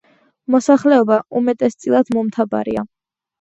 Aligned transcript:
მოსახლეობა 0.53 1.17
უმეტესწილად 1.41 2.11
მომთაბარეა. 2.17 2.85